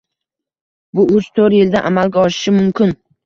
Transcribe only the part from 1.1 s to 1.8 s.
uch-to'rt